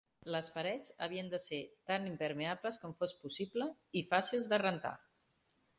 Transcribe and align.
Les 0.35 0.47
parets 0.53 0.87
havien 1.07 1.29
de 1.33 1.39
ser 1.43 1.59
tan 1.91 2.07
impermeables 2.13 2.81
com 2.85 2.97
fos 3.03 3.15
possible 3.27 3.71
i 4.01 4.05
fàcils 4.15 4.53
de 4.55 4.63
rentar. 4.69 4.99